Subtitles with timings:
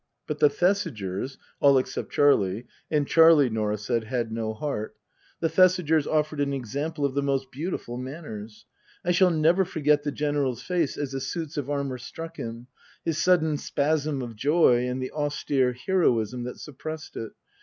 [0.25, 4.95] But the Thesigers (all except Charlie and Charlie, Norah said, had no heart),
[5.41, 8.65] the Thesigers offered an example of the most beautiful manners.
[9.05, 12.65] I shall never forget the General's face as the suits of armour struck him
[13.05, 17.33] his sudden spasm of joy and the austere heroism that suppressed it.